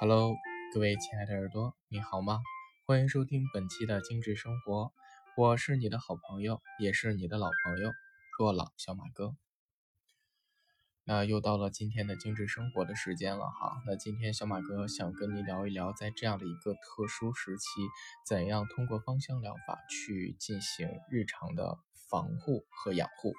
[0.00, 0.34] Hello，
[0.72, 2.40] 各位亲爱的耳朵，你好吗？
[2.86, 4.94] 欢迎收听本期的精致生活，
[5.36, 7.90] 我是你的好朋友，也是你的老朋友
[8.38, 9.36] 若朗小马哥。
[11.04, 13.82] 那又到了今天的精致生活的时间了哈。
[13.86, 17.66] 那今天小马哥想跟你聊一聊，在这样的一个特殊时期，
[18.26, 21.76] 怎样通过芳香疗法去进行日常的
[22.08, 23.34] 防护和养护。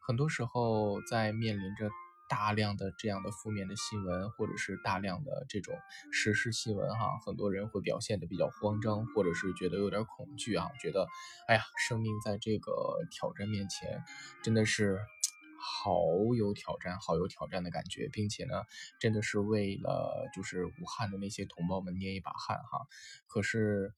[0.00, 1.92] 很多时候在面临着。
[2.32, 5.74] 大量的这样的负面的新闻，或者是大量的这种
[6.10, 11.06] 时事新闻，哈，很多人会表现的比较慌张，或者是觉得有点恐惧啊，觉得，
[11.46, 12.72] 哎呀，生命在这个
[13.10, 14.02] 挑战面前，
[14.42, 14.98] 真的是
[15.60, 16.00] 好
[16.34, 18.62] 有挑战，好有挑战的感觉，并且呢，
[18.98, 22.86] 真的是为了就是武汉的那些同胞们捏一把汗哈。
[23.26, 23.92] 可是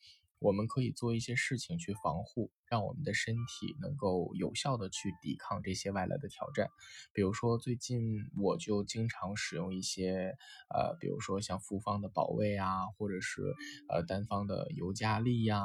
[0.44, 2.50] 我们可以做一些事情去防护。
[2.66, 6.70] 让我们的身体能够有效的去抵抗这些外来的挑战，
[7.12, 8.02] 比如说最近
[8.36, 10.34] 我就经常使用一些
[10.74, 13.42] 呃，比如说像复方的保卫啊，或者是
[13.88, 15.62] 呃单方的尤加利呀、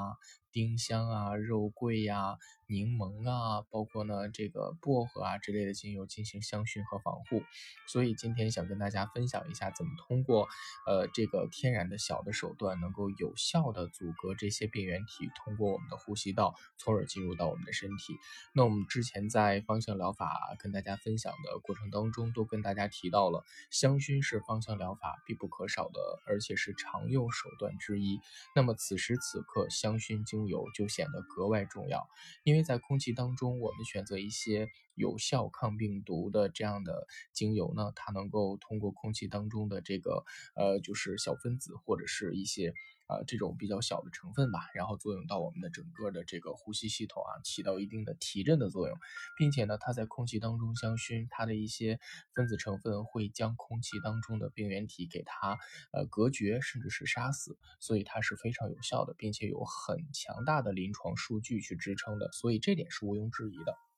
[0.52, 2.38] 丁香啊、肉桂呀、
[2.70, 7.44] 柠檬啊，包括呢这个薄荷啊之类的精油进行香薰和防护。
[7.90, 10.48] 所以今天想跟大家分享一下，怎么通过
[10.88, 17.10] 呃这个天然的小的手段，能够有效的阻隔这些病原体通过我们的呼吸道，从而。
[17.10, 18.20] 进入到我们的身体。
[18.54, 28.20] 那我们之前在芳香疗法跟大家分享的过程当中，都跟大家提到了，香薰是芳香疗法必不可少的，而且是常用手段之一。
[28.56, 32.08] 那么此时此刻，香薰精油就显得格外重要，
[32.44, 34.68] 因为在空气当中，我们选择一些
[35.00, 40.24] 有效抗病毒的这样的精油呢，它能够通过空气当中的这个
[40.56, 42.74] 呃，就是小分子或者是一些。
[43.10, 48.96] 啊，这种比较小的成分吧，然后作用到我们的整个的这个呼吸系统啊，起到一定的提振的作用，
[49.36, 52.00] 并且呢，它在空气当中香薰，它的一些
[52.36, 55.58] 分子成分会将空气当中的病原体给它
[55.92, 63.89] 呃隔绝，甚至是杀死，所以它是非常有效的，并且有很强大的临床数据去支撑的，所以这点是毋庸置疑的。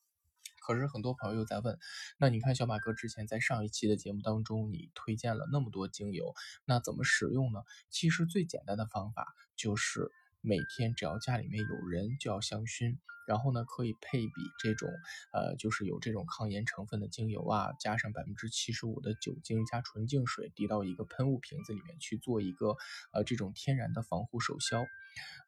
[0.61, 1.77] 可是很多朋友又在问，
[2.17, 6.33] 那你看小马哥之前在上一期的节目当中，你推荐了那么多精油，
[6.63, 7.63] 那怎么使用呢？
[7.89, 12.97] 其实最简单的方法就是每天只要家里面有人就要香薰，
[13.28, 14.90] 然后呢可以配比这种
[15.34, 22.76] 呃就是有这种抗炎成分的精油啊，加上百分之七十五的酒精加纯净水滴到一个喷雾瓶子里面去做一个
[23.14, 24.86] 呃这种天然的防护手消。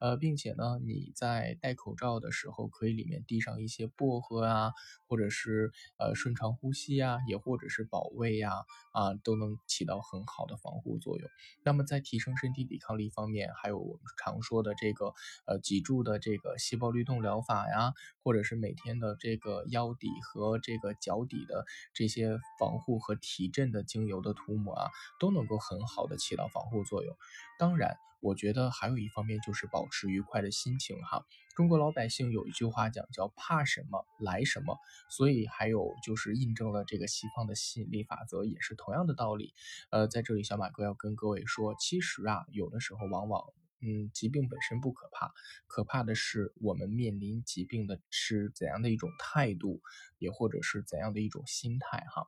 [0.02, 4.74] 呃，并且呢，你在戴口罩的时候，可以里面滴上一些薄荷啊，
[5.08, 8.52] 或者是呃顺畅呼吸呀，也或者是保卫呀，
[8.92, 11.30] 啊，都能起到很好的防护作用。
[11.64, 15.14] 那么在提升身体抵抗力方面，还有我们常说的这个
[15.46, 27.16] 呃脊柱的这个细胞律动疗法呀，啊或者是每天的这个腰底和这个脚底的这些防护和提振的精油的涂抹啊，都能够很好的起到防护作用。
[27.58, 27.98] 当然。
[28.26, 31.26] 我觉得还有一方面就是保持愉快的心情哈。
[31.58, 34.78] 中国老百姓有一句话讲叫怕什么来什么，
[35.10, 39.54] 所以还有就是印证了这个西方的吸引力法则也是同样的道理。
[39.90, 43.44] 呃，在这里小马哥要跟各位说，其实啊，有的时候往往
[43.86, 45.34] 嗯，疾病本身不可怕，
[45.68, 49.82] 可怕的是我们面临疾病的是怎样的一种态度，
[50.18, 52.28] 也或者是怎样的一种心态哈。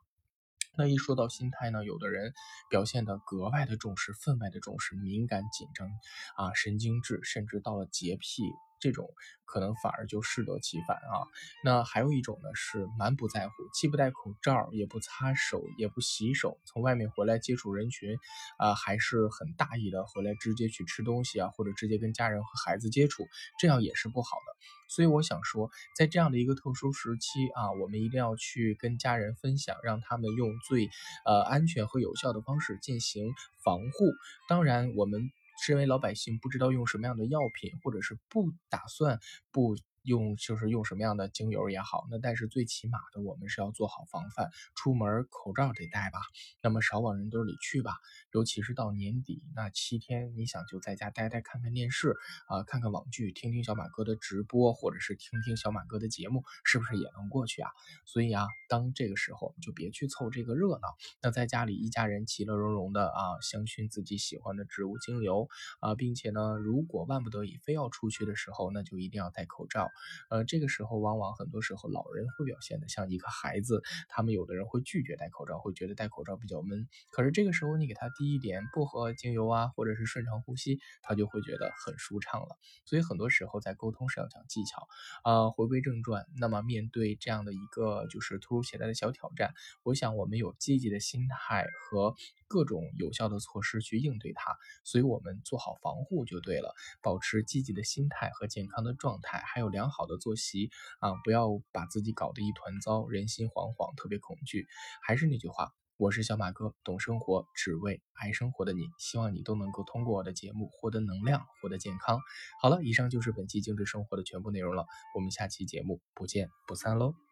[0.77, 2.33] 那一说到心态呢，有的人
[2.69, 5.89] 表现的格外的重视，分外的重视，敏感紧张
[6.35, 8.43] 啊，神经质，甚至到了洁癖。
[8.85, 9.09] 这种
[9.45, 11.25] 可能反而就适得其反啊。
[11.63, 18.15] 那还有一种呢，是蛮不在乎，既不戴口罩，也不擦手，也不洗手，从外面回来接触人群，
[18.59, 23.25] 啊，还是很大意的回来直接去吃东西啊，或者直接跟家人和孩子接触，
[23.57, 24.55] 这样也是不好的。
[24.87, 30.87] 所以我想说，在这样的一个特殊时期啊，我们一定要去跟家人分享，让他们用最
[31.25, 34.13] 呃安全和有效的方式进行防护。
[34.47, 35.31] 当然，我们。
[35.61, 39.19] 身为老百姓，不知道用什么样的药品，或者是不打算
[39.51, 39.75] 不。
[40.05, 46.19] 用就是用什么样的精油也好，那但是最起码的，我们是要做好防范，出门口罩得戴吧，
[46.61, 47.97] 那么少往人堆里去吧，
[48.31, 52.15] 尤其是到年底那七天，你想就在家待待，看看电视
[52.47, 57.71] 啊，看看网剧，听听小马哥的直播，或者是听听小马哥的节目，是不是也能过去啊？
[58.05, 69.89] 所以啊，当这个时候就别去凑这个热闹，那在家里一家人其乐融融的啊，香薰自己喜欢的植物精油啊，并且呢，如果万不得已非要出去的时候，那就一定要戴口罩。
[70.29, 76.87] 呃，这个时候往往很多时候老人会表现的像一个孩子，他们有的人会拒绝戴口罩，会觉得戴口罩比较闷。
[77.09, 82.57] 可是这个时候你给他滴一点薄荷精油啊，或者是顺畅呼吸，他就会觉得很舒畅了。
[82.85, 84.87] 所以很多时候在沟通是要讲技巧
[85.23, 85.49] 啊。
[85.49, 89.53] 回归正传，那么面对这样的一个就是突如其来的小挑战，
[89.83, 92.13] 我想我们有积极的心态和
[92.47, 94.55] 各种有效的措施去应对它。
[94.83, 100.69] 所以，我们做好防护就对了，保持积极的心态和健康的状态，还有良好的作息
[100.99, 104.67] 啊，不要把自己搞得一团糟，人心惶惶，特别恐惧。
[105.01, 105.71] 还是那句话。
[105.97, 108.81] 我是小马哥，懂生活，只为爱生活的你。
[108.97, 112.19] 希望你都能够通过我的节目获得能量，获得健康。
[112.61, 114.85] 好了，以上就是本期精致生活的全部内容了。
[115.15, 117.24] 我们下期节目不见不散喽。